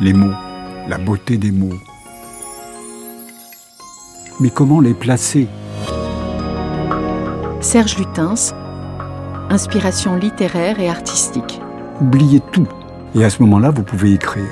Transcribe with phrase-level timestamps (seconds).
[0.00, 0.34] les mots,
[0.88, 1.78] la beauté des mots.
[4.38, 5.48] Mais comment les placer?
[7.60, 8.54] Serge Lutens,
[9.50, 11.60] inspiration littéraire et artistique.
[12.00, 12.68] Oubliez tout.
[13.16, 14.44] Et à ce moment-là, vous pouvez écrire.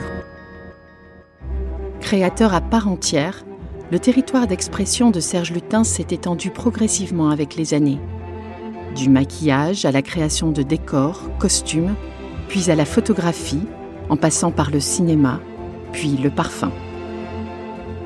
[2.01, 3.45] Créateur à part entière,
[3.93, 8.01] le territoire d'expression de Serge Lutens s'est étendu progressivement avec les années.
[8.97, 11.95] Du maquillage à la création de décors, costumes,
[12.49, 13.63] puis à la photographie,
[14.09, 15.41] en passant par le cinéma,
[15.93, 16.71] puis le parfum.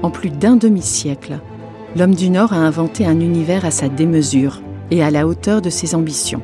[0.02, 1.40] En plus d'un demi-siècle,
[1.96, 5.70] l'homme du Nord a inventé un univers à sa démesure et à la hauteur de
[5.70, 6.42] ses ambitions.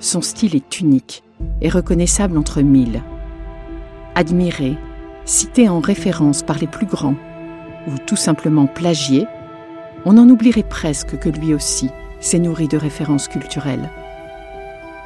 [0.00, 1.22] Son style est unique
[1.60, 3.02] et reconnaissable entre mille.
[4.14, 4.76] Admiré,
[5.24, 7.16] cité en référence par les plus grands,
[7.86, 9.26] ou tout simplement plagié,
[10.04, 11.88] on en oublierait presque que lui aussi
[12.20, 13.88] s'est nourri de références culturelles.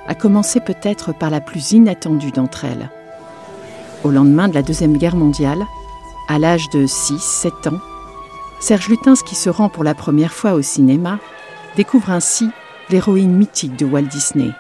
[0.07, 2.91] À commencer peut-être par la plus inattendue d'entre elles.
[4.07, 5.67] Au lendemain de la Deuxième Guerre mondiale,
[6.29, 7.81] à l'âge de 6-7 ans,
[8.61, 11.19] Serge Lutens, qui se rend pour la première fois au cinéma,
[11.75, 12.49] découvre ainsi
[12.89, 14.53] l'héroïne mythique de Walt Disney,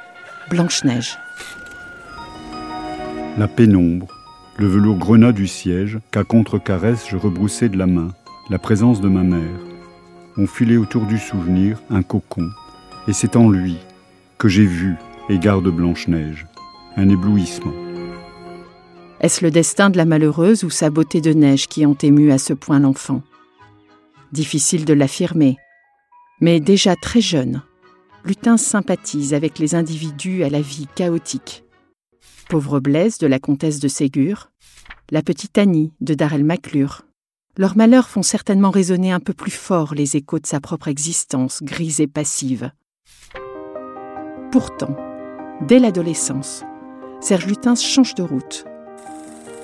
[0.51, 1.17] Blanche-Neige.
[3.39, 4.09] La pénombre,
[4.57, 8.09] le velours grenat du siège, qu'à contre-caresse je rebroussais de la main,
[8.51, 9.61] la présence de ma mère,
[10.37, 12.49] ont filé autour du souvenir un cocon,
[13.07, 13.77] et c'est en lui
[14.39, 14.97] que j'ai vu
[15.29, 16.49] et garde Blanche-Neige,
[16.97, 17.86] un éblouissement.
[19.21, 22.39] Est-ce le destin de la malheureuse ou sa beauté de neige qui ont ému à
[22.39, 23.23] ce point l'enfant?
[24.33, 25.57] Difficile de l'affirmer,
[26.41, 27.63] mais déjà très jeune,
[28.25, 31.65] Lutin sympathise avec les individus à la vie chaotique.
[32.51, 34.51] Pauvre Blaise de la comtesse de Ségur,
[35.11, 37.03] la petite Annie de Darrell Maclure.
[37.57, 41.63] Leurs malheurs font certainement résonner un peu plus fort les échos de sa propre existence
[41.63, 42.71] grise et passive.
[44.53, 44.95] Pourtant,
[45.63, 46.65] dès l'adolescence,
[47.21, 48.67] Serge Lutens change de route.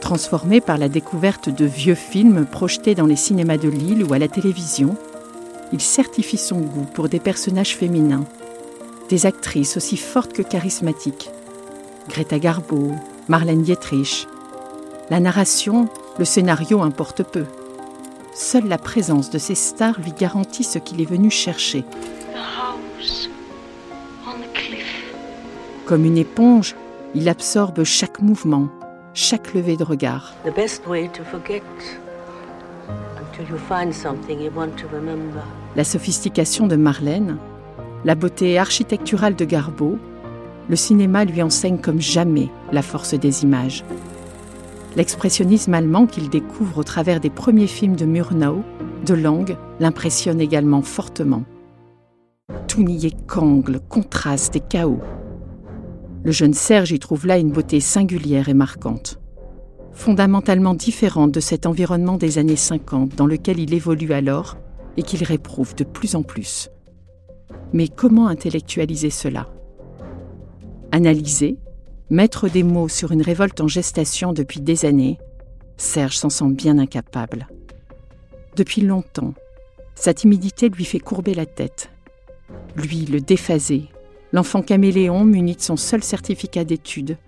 [0.03, 4.19] Transformé par la découverte de vieux films projetés dans les cinémas de Lille ou à
[4.19, 4.97] la télévision,
[5.73, 8.25] il certifie son goût pour des personnages féminins,
[9.09, 11.31] des actrices aussi fortes que charismatiques.
[12.09, 12.91] Greta Garbo,
[13.29, 14.27] Marlène Dietrich.
[15.09, 17.45] La narration, le scénario importe peu.
[18.35, 21.85] Seule la présence de ces stars lui garantit ce qu'il est venu chercher.
[25.87, 26.75] Comme une éponge,
[27.15, 28.69] il absorbe chaque mouvement,
[29.15, 30.35] chaque levée de regard.
[35.77, 37.37] La sophistication de Marlène,
[38.05, 39.99] la beauté architecturale de Garbeau,
[40.69, 43.85] le cinéma lui enseigne comme jamais la force des images.
[44.97, 48.63] L'expressionnisme allemand qu'il découvre au travers des premiers films de Murnau,
[49.07, 51.45] de Lang, l'impressionne également fortement.
[52.69, 55.01] Tout n'y est qu'angle, contraste et chaos.
[56.25, 59.21] Le jeune Serge y trouve là une beauté singulière et marquante,
[59.93, 64.57] fondamentalement différente de cet environnement des années 50 dans lequel il évolue alors
[64.97, 66.71] et qu'il réprouve de plus en plus.
[67.73, 69.49] Mais comment intellectualiser cela?
[70.93, 71.57] Analyser,
[72.09, 75.19] mettre des mots sur une révolte en gestation depuis des années,
[75.77, 77.49] Serge s'en sent bien incapable.
[78.55, 79.35] Depuis longtemps,
[79.95, 81.91] sa timidité lui fait courber la tête.
[82.77, 83.89] Lui, le déphasé,
[84.33, 87.19] l'enfant caméléon muni de son seul certificat d'études,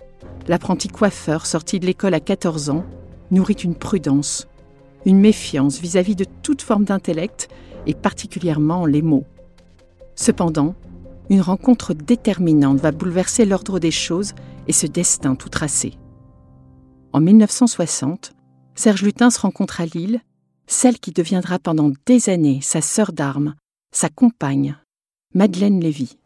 [0.48, 2.84] l'apprenti coiffeur sorti de l'école à 14 ans,
[3.30, 4.46] nourrit une prudence,
[5.04, 7.48] une méfiance vis-à-vis de toute forme d'intellect
[7.86, 9.24] et particulièrement les mots.
[10.14, 10.74] Cependant,
[11.30, 14.34] une rencontre déterminante va bouleverser l'ordre des choses
[14.68, 15.94] et ce destin tout tracé.
[17.12, 18.32] En 1960,
[18.74, 20.20] Serge Lutens rencontre à Lille
[20.66, 23.54] celle qui deviendra pendant des années sa sœur d'armes,
[23.92, 24.76] sa compagne,
[25.34, 26.16] Madeleine Lévy.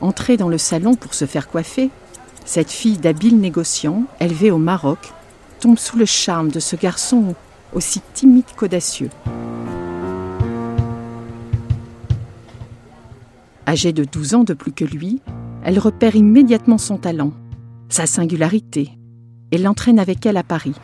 [0.00, 1.90] Entrée dans le salon pour se faire coiffer,
[2.44, 5.12] cette fille d'habile négociant, élevée au Maroc,
[5.60, 7.34] tombe sous le charme de ce garçon
[7.72, 9.10] aussi timide qu'audacieux.
[13.66, 15.20] Âgée de 12 ans de plus que lui,
[15.62, 17.32] elle repère immédiatement son talent,
[17.90, 18.92] sa singularité,
[19.50, 20.74] et l'entraîne avec elle à Paris.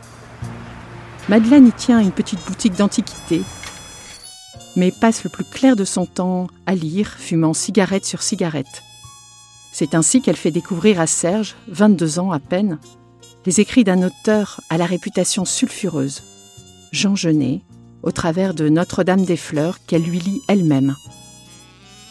[1.29, 3.41] Madeleine y tient une petite boutique d'antiquités,
[4.75, 8.83] mais passe le plus clair de son temps à lire, fumant cigarette sur cigarette.
[9.77, 12.79] C'est ainsi qu'elle fait découvrir à Serge, 22 ans à peine,
[13.45, 16.23] les écrits d'un auteur à la réputation sulfureuse,
[16.93, 17.59] Jean Genet,
[18.01, 20.95] au travers de Notre-Dame des Fleurs qu'elle lui lit elle-même.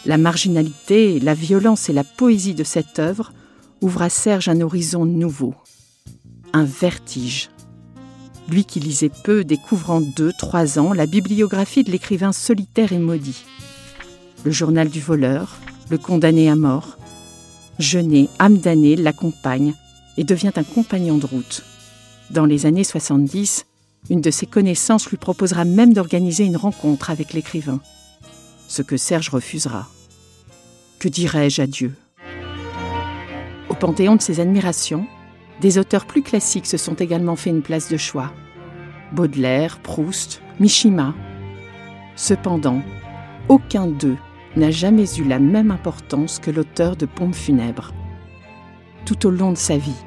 [0.04, 3.32] La marginalité, la violence et la poésie de cette œuvre
[3.80, 5.54] ouvrent à Serge un horizon nouveau,
[6.52, 7.48] un vertige.
[8.50, 12.98] Lui qui lisait peu découvre en deux, trois ans la bibliographie de l'écrivain solitaire et
[12.98, 13.42] maudit.
[14.44, 15.56] Le journal du voleur,
[15.88, 16.98] le condamné à mort,
[17.78, 19.74] Genet, âme damnée, l'accompagne
[20.16, 21.64] et devient un compagnon de route.
[22.30, 23.66] Dans les années 70,
[24.10, 27.80] une de ses connaissances lui proposera même d'organiser une rencontre avec l'écrivain.
[28.68, 29.88] Ce que Serge refusera.
[30.98, 31.94] Que dirais-je à Dieu?
[33.68, 35.06] Au panthéon de ses admirations,
[35.60, 38.32] des auteurs plus classiques se sont également fait une place de choix.
[39.12, 41.14] Baudelaire, Proust, Mishima.
[42.16, 42.82] Cependant,
[43.48, 44.16] aucun d'eux
[44.56, 47.92] n'a jamais eu la même importance que l'auteur de Pompes funèbres.
[49.04, 50.04] Tout au long de sa vie,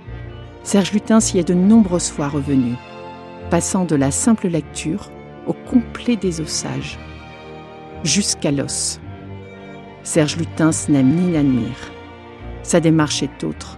[0.63, 2.73] Serge Lutin s'y est de nombreuses fois revenu,
[3.49, 5.11] passant de la simple lecture
[5.45, 6.97] au complet désossage,
[8.03, 8.99] jusqu'à l'os.
[10.03, 11.91] Serge Lutin n'aime ni n'admire.
[12.63, 13.77] Sa démarche est autre,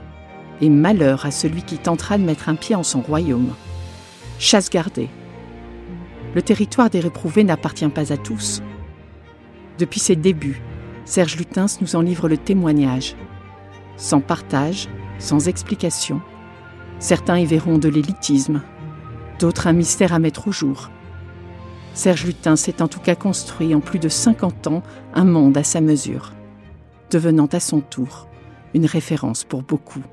[0.61, 3.53] et malheur à celui qui tentera de mettre un pied en son royaume.
[4.39, 5.09] Chasse gardée.
[6.35, 8.61] Le territoire des réprouvés n'appartient pas à tous.
[9.79, 10.61] Depuis ses débuts,
[11.05, 13.15] Serge Lutens nous en livre le témoignage.
[13.95, 14.89] Sans partage,
[15.19, 16.21] sans explication,
[16.99, 18.61] certains y verront de l'élitisme,
[19.39, 20.89] d'autres un mystère à mettre au jour.
[21.93, 24.83] Serge Lutens s'est en tout cas construit en plus de 50 ans
[25.13, 26.33] un monde à sa mesure,
[27.09, 28.27] devenant à son tour
[28.73, 30.03] une référence pour beaucoup.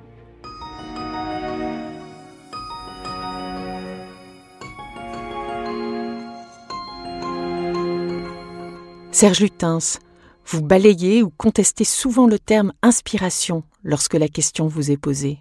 [9.18, 9.98] Serge Lutens,
[10.44, 15.38] vous balayez ou contestez souvent le terme inspiration lorsque la question vous est posée.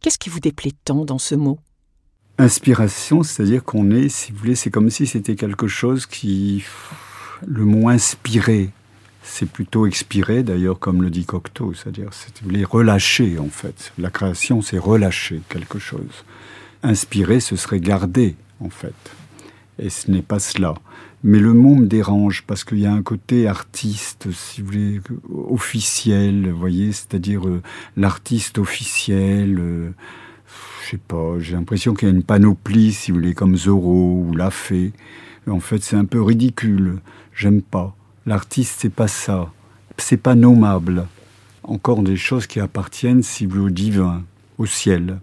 [0.00, 1.60] Qu'est-ce qui vous déplaît tant dans ce mot?
[2.36, 6.64] Inspiration, c'est-à-dire qu'on est, si vous voulez, c'est comme si c'était quelque chose qui.
[7.46, 8.70] Le mot inspiré,
[9.22, 13.92] c'est plutôt expiré, d'ailleurs, comme le dit Cocteau, c'est-à-dire, c'est, vous voulez, relâcher, en fait.
[13.98, 16.24] La création, c'est relâcher quelque chose.
[16.82, 18.94] Inspirer, ce serait garder, en fait.
[19.78, 20.74] Et ce n'est pas cela.
[21.26, 25.00] Mais le mot me dérange parce qu'il y a un côté artiste, si vous voulez,
[25.32, 27.62] officiel, vous voyez, c'est-à-dire euh,
[27.96, 29.58] l'artiste officiel.
[29.58, 29.90] Euh,
[30.84, 34.22] je sais pas, j'ai l'impression qu'il y a une panoplie, si vous voulez, comme Zorro
[34.28, 34.92] ou La Fée.
[35.48, 37.00] En fait, c'est un peu ridicule.
[37.34, 37.96] J'aime pas.
[38.26, 39.50] L'artiste, c'est pas ça.
[39.96, 41.06] C'est pas nommable.
[41.62, 44.24] Encore des choses qui appartiennent, si vous voulez, au divin,
[44.58, 45.20] au ciel.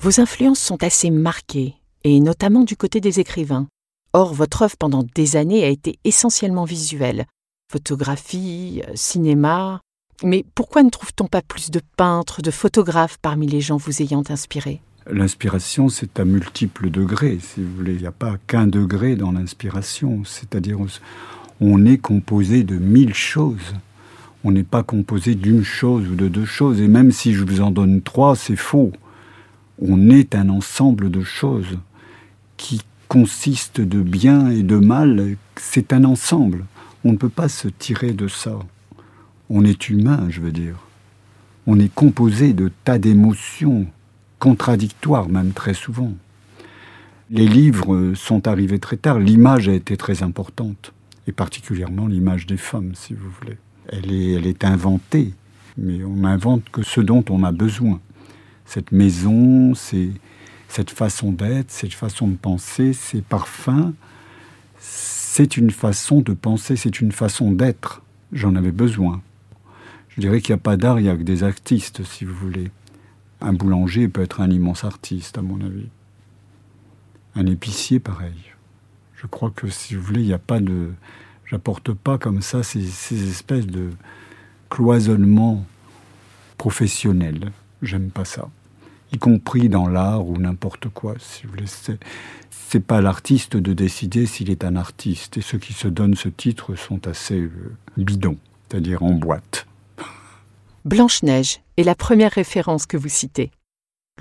[0.00, 3.68] Vos influences sont assez marquées, et notamment du côté des écrivains.
[4.12, 7.26] Or, votre œuvre pendant des années a été essentiellement visuelle.
[7.70, 9.80] Photographie, euh, cinéma.
[10.24, 14.24] Mais pourquoi ne trouve-t-on pas plus de peintres, de photographes parmi les gens vous ayant
[14.28, 14.80] inspiré?
[15.08, 17.38] L'inspiration, c'est à multiples degrés.
[17.56, 20.22] Il n'y a pas qu'un degré dans l'inspiration.
[20.24, 20.78] C'est-à-dire,
[21.60, 23.74] on est composé de mille choses.
[24.42, 26.80] On n'est pas composé d'une chose ou de deux choses.
[26.80, 28.92] Et même si je vous en donne trois, c'est faux.
[29.80, 31.78] On est un ensemble de choses
[32.56, 36.64] qui consiste de bien et de mal, c'est un ensemble.
[37.04, 38.56] On ne peut pas se tirer de ça.
[39.50, 40.76] On est humain, je veux dire.
[41.66, 43.88] On est composé de tas d'émotions,
[44.38, 46.12] contradictoires même très souvent.
[47.30, 49.18] Les livres sont arrivés très tard.
[49.18, 50.92] L'image a été très importante,
[51.26, 53.58] et particulièrement l'image des femmes, si vous voulez.
[53.88, 55.34] Elle est, elle est inventée,
[55.76, 57.98] mais on n'invente que ce dont on a besoin.
[58.66, 60.10] Cette maison, c'est
[60.70, 63.92] cette façon d'être, cette façon de penser, ces parfums,
[64.78, 68.02] c'est une façon de penser, c'est une façon d'être.
[68.32, 69.20] J'en avais besoin.
[70.08, 72.34] Je dirais qu'il n'y a pas d'art, il n'y a que des artistes, si vous
[72.34, 72.70] voulez.
[73.40, 75.88] Un boulanger peut être un immense artiste, à mon avis.
[77.34, 78.52] Un épicier, pareil.
[79.16, 80.92] Je crois que, si vous voulez, il n'y a pas de...
[81.46, 83.90] J'apporte pas comme ça ces, ces espèces de
[84.68, 85.66] cloisonnements
[86.58, 87.50] professionnels.
[87.82, 88.48] J'aime pas ça
[89.12, 91.14] y compris dans l'art ou n'importe quoi.
[91.18, 95.36] Si vous voulez, c'est pas l'artiste de décider s'il est un artiste.
[95.36, 98.38] Et ceux qui se donnent ce titre sont assez euh, bidons,
[98.68, 99.66] c'est-à-dire en boîte.
[100.84, 103.50] Blanche-Neige est la première référence que vous citez.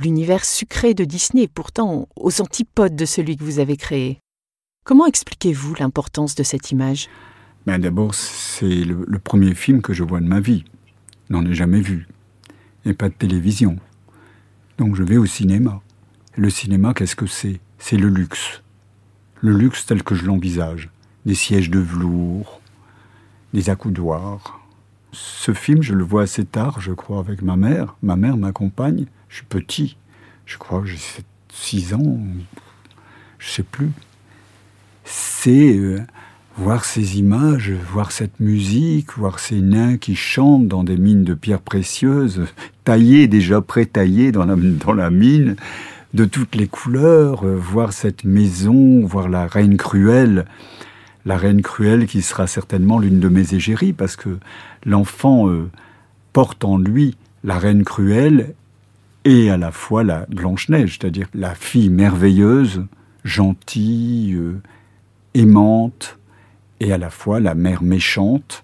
[0.01, 4.19] L'univers sucré de Disney est pourtant aux antipodes de celui que vous avez créé.
[4.85, 7.09] Comment expliquez-vous l'importance de cette image?
[7.65, 10.63] Ben D'abord, c'est le, le, premier film que je vois de ma vie.
[11.29, 12.07] N'en ai jamais vu.
[12.85, 13.77] Et pas de télévision.
[14.79, 15.81] Donc je vais au cinéma.
[16.37, 17.59] Le cinéma, qu'est-ce que c'est?
[17.79, 18.63] C'est le luxe.
[19.41, 20.89] Le luxe tel que je l'envisage.
[21.25, 22.61] Des sièges de velours,
[23.53, 24.61] des accoudoirs.
[25.11, 27.97] Ce film, je le vois assez tard, je crois, avec ma mère.
[28.01, 29.07] Ma mère m'accompagne.
[29.27, 29.97] Je suis petit.
[30.45, 30.99] Je crois que j'ai
[31.51, 32.17] 6 ans.
[33.37, 33.91] Je sais plus.
[35.03, 35.99] C'est euh,
[36.57, 41.33] voir ces images, voir cette musique, voir ces nains qui chantent dans des mines de
[41.33, 42.45] pierres précieuses,
[42.83, 45.55] taillées, déjà pré-taillées dans la, dans la mine,
[46.13, 50.45] de toutes les couleurs, euh, voir cette maison, voir la reine cruelle,
[51.25, 54.37] la reine cruelle qui sera certainement l'une de mes égéries, parce que
[54.85, 55.69] l'enfant euh,
[56.33, 58.53] porte en lui la reine cruelle
[59.25, 62.85] et à la fois la Blanche-Neige, c'est-à-dire la fille merveilleuse,
[63.23, 64.61] gentille, euh,
[65.33, 66.18] aimante,
[66.79, 68.63] et à la fois la mère méchante,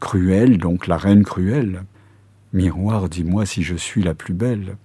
[0.00, 1.84] cruelle, donc la reine cruelle.
[2.52, 4.76] Miroir, dis-moi si je suis la plus belle.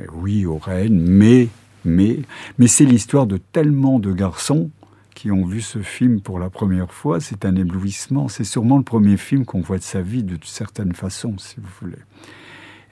[0.00, 1.48] Eh oui, aux reines, mais,
[1.84, 2.20] mais,
[2.58, 4.70] mais c'est l'histoire de tellement de garçons
[5.14, 7.20] qui ont vu ce film pour la première fois.
[7.20, 8.28] C'est un éblouissement.
[8.28, 11.68] C'est sûrement le premier film qu'on voit de sa vie de certaine façon, si vous
[11.80, 11.98] voulez.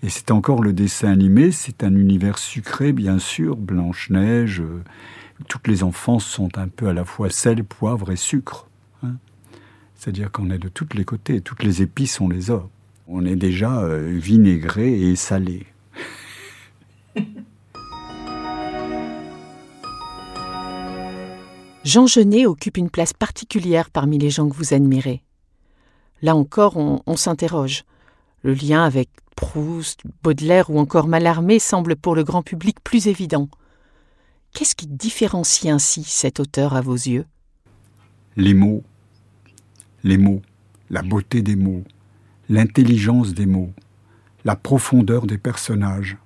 [0.03, 4.63] Et c'est encore le dessin animé, c'est un univers sucré, bien sûr, Blanche-Neige.
[5.49, 8.69] Toutes les enfances sont un peu à la fois sel, poivre et sucre.
[9.03, 9.17] Hein.
[9.95, 12.67] C'est-à-dire qu'on est de tous les côtés, toutes les épices, on les a.
[13.07, 15.67] On est déjà euh, vinaigré et salé.
[21.85, 25.23] Jean Genet occupe une place particulière parmi les gens que vous admirez.
[26.23, 27.85] Là encore, on s'interroge.
[28.43, 33.49] Le lien avec Proust, Baudelaire ou encore Mallarmé semble pour le grand public plus évident.
[34.53, 37.27] Qu'est-ce qui différencie ainsi cet auteur à vos yeux?
[38.37, 38.83] Les mots.
[40.03, 40.43] Les mots,
[40.89, 41.85] la beauté des mots,
[42.49, 43.73] l'intelligence des mots,
[44.45, 46.17] la profondeur des personnages.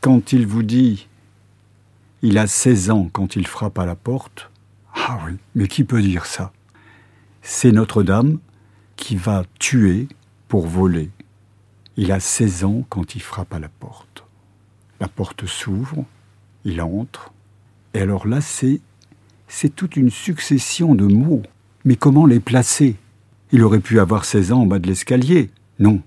[0.00, 1.06] Quand il vous dit
[2.22, 4.50] il a 16 ans quand il frappe à la porte,
[4.94, 6.52] ah oui, mais qui peut dire ça?
[7.40, 8.38] C'est Notre-Dame
[8.96, 10.08] qui va tuer
[10.48, 11.10] pour voler.
[11.96, 14.24] Il a 16 ans quand il frappe à la porte.
[15.00, 16.04] La porte s'ouvre,
[16.64, 17.32] il entre,
[17.94, 18.80] et alors là, c'est,
[19.74, 21.42] toute une succession de mots.
[21.84, 22.96] Mais comment les placer?
[23.52, 25.50] Il aurait pu avoir 16 ans en bas de l'escalier.
[25.78, 26.00] Non,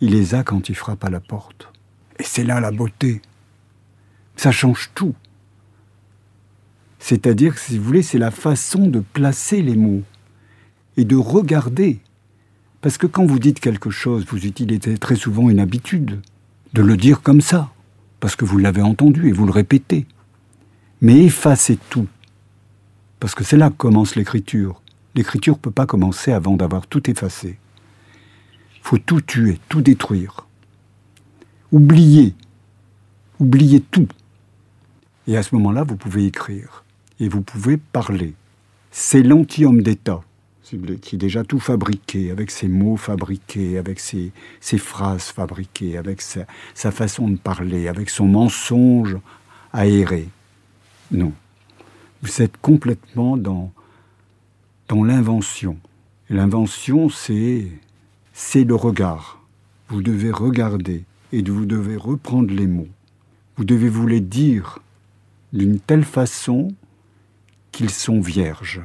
[0.00, 1.68] il les a quand il frappe à la porte.
[2.18, 3.22] Et c'est là la beauté.
[4.36, 5.14] Ça change tout.
[6.98, 10.02] C'est-à-dire, si vous voulez, c'est la façon de placer les mots
[10.96, 12.00] et de regarder
[12.80, 16.20] parce que quand vous dites quelque chose, vous utilisez très souvent une habitude
[16.72, 17.70] de le dire comme ça,
[18.20, 20.06] parce que vous l'avez entendu et vous le répétez.
[21.00, 22.06] Mais effacez tout,
[23.18, 24.82] parce que c'est là que commence l'écriture.
[25.14, 27.58] L'écriture ne peut pas commencer avant d'avoir tout effacé.
[28.82, 30.46] Faut tout tuer, tout détruire.
[31.72, 32.34] Oubliez,
[33.38, 34.08] oubliez tout.
[35.26, 36.84] Et à ce moment-là, vous pouvez écrire
[37.18, 38.34] et vous pouvez parler.
[38.90, 40.22] C'est l'anti-homme d'État
[41.00, 44.32] qui est déjà tout fabriqué, avec ses mots fabriqués, avec ses,
[44.78, 46.46] phrases fabriquées, avec sa,
[46.90, 49.16] façon de parler, avec son mensonge
[49.72, 50.28] aéré.
[51.10, 51.32] Non.
[52.22, 53.72] Vous êtes complètement dans,
[54.88, 55.78] dans l'invention.
[56.28, 57.66] L'invention, c'est,
[58.32, 59.42] c'est le regard.
[59.88, 62.88] Vous devez regarder et vous devez reprendre les mots.
[63.56, 64.78] Vous devez vous les dire
[65.52, 66.72] d'une telle façon
[67.72, 68.82] qu'ils sont vierges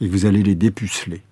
[0.00, 1.22] et vous allez les dépuceler.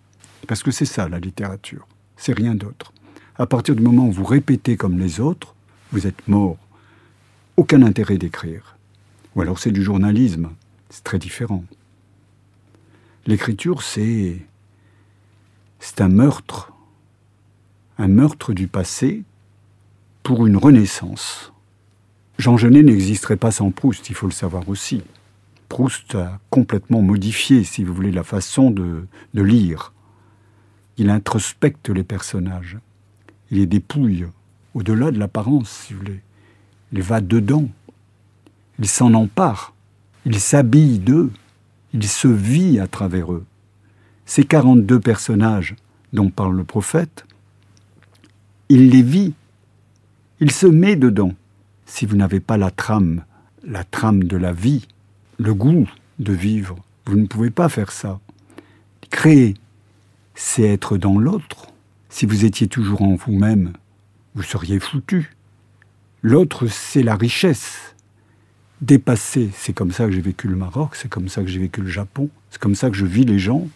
[0.48, 1.86] Parce que c'est ça la littérature,
[2.16, 2.92] c'est rien d'autre.
[3.36, 5.54] À partir du moment où vous répétez comme les autres,
[5.92, 6.58] vous êtes mort.
[7.56, 8.75] Aucun intérêt d'écrire.
[9.36, 10.50] Ou alors c'est du journalisme,
[10.88, 11.64] c'est très différent.
[13.26, 14.38] L'écriture, c'est
[15.78, 16.72] c'est un meurtre,
[17.98, 19.22] un meurtre du passé
[20.22, 21.52] pour une renaissance.
[22.38, 25.02] Jean Genet n'existerait pas sans Proust, il faut le savoir aussi.
[25.68, 29.92] Proust a complètement modifié, si vous voulez, la façon de, lire.
[30.96, 32.78] Il introspecte les personnages.
[33.50, 34.26] Il les dépouille
[34.74, 36.20] au-delà de l'apparence, si vous voulez.
[36.92, 37.68] Il va dedans.
[38.78, 39.74] Il s'en empare.
[40.24, 41.30] Il s'habille d'eux.
[41.92, 43.44] Il se vit à travers eux.
[44.26, 45.76] Ces 42 personnages
[46.12, 47.26] dont parle le prophète,
[48.68, 49.34] il les vit.
[50.40, 51.32] Il se met dedans.
[51.86, 53.24] Si vous n'avez pas la trame,
[53.64, 54.86] la trame de la vie,
[55.38, 56.76] le goût de vivre.
[57.06, 58.18] Vous ne pouvez pas faire ça.
[59.10, 59.54] Créer,
[60.34, 61.68] c'est être dans l'autre.
[62.08, 63.72] Si vous étiez toujours en vous-même,
[64.34, 65.36] vous seriez foutu.
[66.22, 67.95] L'autre, c'est la richesse.
[68.82, 71.80] Dépasser, c'est comme ça que j'ai vécu le Maroc, c'est comme ça que j'ai vécu
[71.80, 73.66] le Japon, c'est comme ça que je vis les gens.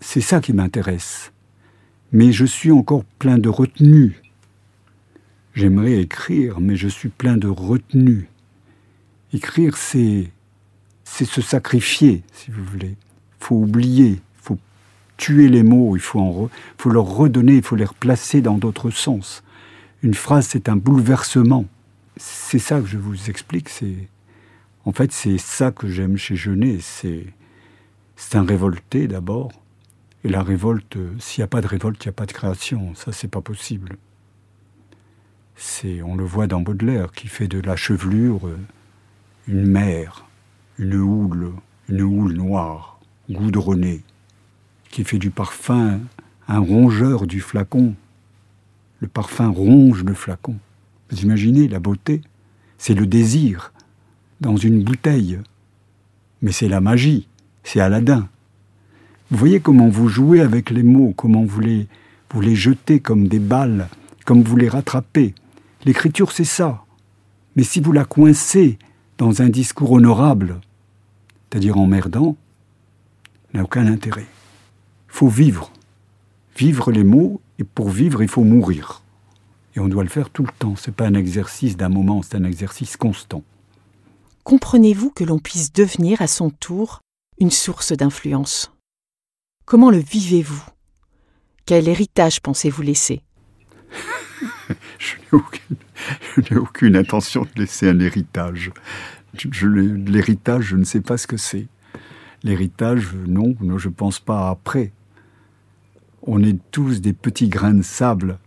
[0.00, 1.32] C'est ça qui m'intéresse.
[2.12, 4.20] Mais je suis encore plein de retenue.
[5.54, 8.28] J'aimerais écrire, mais je suis plein de retenue.
[9.32, 10.30] Écrire, c'est
[11.04, 12.96] c'est se sacrifier, si vous voulez.
[12.96, 14.58] Il faut oublier, il faut
[15.16, 19.42] tuer les mots, il faut, faut leur redonner, il faut les replacer dans d'autres sens.
[20.02, 21.66] Une phrase, c'est un bouleversement.
[22.16, 23.68] C'est ça que je vous explique.
[23.68, 24.08] C'est
[24.84, 26.78] en fait c'est ça que j'aime chez Genet.
[26.80, 27.26] C'est
[28.16, 29.52] c'est un révolté d'abord.
[30.22, 32.94] Et la révolte, s'il n'y a pas de révolte, il n'y a pas de création.
[32.94, 33.98] Ça, c'est pas possible.
[35.54, 38.58] C'est, on le voit dans Baudelaire, qui fait de la chevelure euh,
[39.46, 40.24] une mer
[40.78, 41.52] une houle,
[41.88, 42.98] une houle noire,
[43.30, 44.02] goudronnée,
[44.90, 46.00] qui fait du parfum
[46.48, 47.94] un rongeur du flacon.
[49.00, 50.56] Le parfum ronge le flacon.
[51.10, 52.22] Vous imaginez la beauté?
[52.78, 53.72] C'est le désir
[54.40, 55.38] dans une bouteille.
[56.42, 57.28] Mais c'est la magie,
[57.62, 58.28] c'est Aladdin.
[59.30, 61.88] Vous voyez comment vous jouez avec les mots, comment vous les,
[62.30, 63.88] vous les jetez comme des balles,
[64.24, 65.34] comme vous les rattrapez.
[65.84, 66.84] L'écriture, c'est ça.
[67.56, 68.78] Mais si vous la coincez
[69.18, 70.60] dans un discours honorable,
[71.50, 72.36] c'est-à-dire emmerdant,
[73.52, 74.26] n'a aucun intérêt.
[75.08, 75.70] Il faut vivre.
[76.56, 79.02] Vivre les mots, et pour vivre, il faut mourir.
[79.76, 80.76] Et on doit le faire tout le temps.
[80.76, 83.42] Ce n'est pas un exercice d'un moment, c'est un exercice constant.
[84.44, 87.00] Comprenez-vous que l'on puisse devenir à son tour
[87.38, 88.70] une source d'influence?
[89.64, 90.62] Comment le vivez-vous?
[91.64, 93.22] Quel héritage pensez-vous laisser?
[94.98, 95.16] Je
[96.42, 98.70] n'ai aucune, intention de laisser un héritage.
[99.62, 101.66] L'héritage, je ne sais pas ce que c'est.
[102.42, 104.92] L'héritage, non, je ne pense pas après.
[106.22, 108.38] On est tous des petits grains de sable.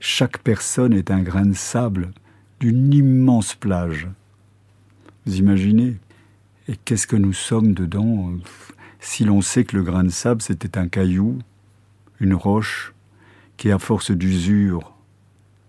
[0.00, 2.12] Chaque personne est un grain de sable
[2.60, 4.08] d'une immense plage.
[5.26, 5.96] Vous imaginez
[6.68, 8.32] Et qu'est-ce que nous sommes dedans
[9.00, 11.38] Si l'on sait que le grain de sable, c'était un caillou,
[12.20, 12.92] une roche,
[13.56, 14.92] qui à force d'usure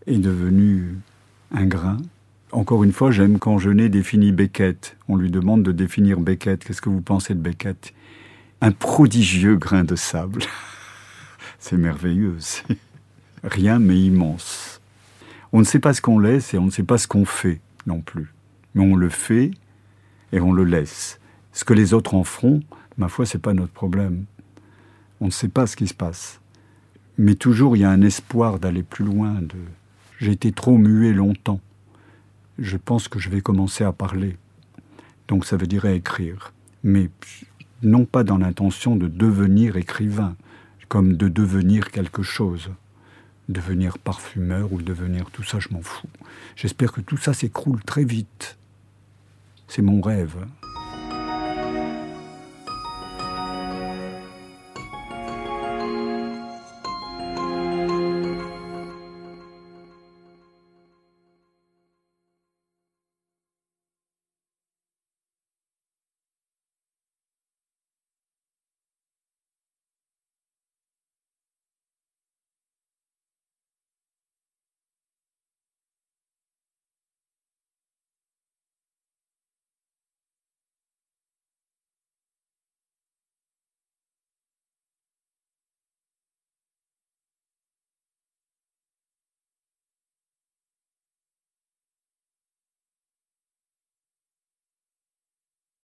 [0.07, 0.97] est devenu
[1.51, 1.97] un grain?
[2.51, 4.95] Encore une fois, j'aime quand Genet définit Beckett.
[5.07, 6.63] On lui demande de définir Beckett.
[6.63, 7.93] Qu'est-ce que vous pensez de Beckett?
[8.61, 10.43] Un prodigieux grain de sable.
[11.59, 12.37] c'est merveilleux,
[13.43, 14.81] rien mais immense.
[15.51, 17.59] On ne sait pas ce qu'on laisse et on ne sait pas ce qu'on fait
[17.85, 18.33] non plus.
[18.75, 19.51] Mais on le fait
[20.31, 21.19] et on le laisse.
[21.51, 22.61] Ce que les autres en feront,
[22.97, 24.25] ma foi, c'est pas notre problème.
[25.21, 26.41] On ne sait pas ce qui se passe.
[27.17, 29.39] Mais toujours, il y a un espoir d'aller plus loin.
[30.19, 31.61] J'ai été trop muet longtemps.
[32.57, 34.37] Je pense que je vais commencer à parler.
[35.27, 36.53] Donc ça veut dire écrire.
[36.83, 37.09] Mais
[37.83, 40.35] non pas dans l'intention de devenir écrivain,
[40.89, 42.71] comme de devenir quelque chose.
[43.49, 46.07] Devenir parfumeur ou devenir tout ça, je m'en fous.
[46.55, 48.57] J'espère que tout ça s'écroule très vite.
[49.75, 50.35] C'est mon rêve.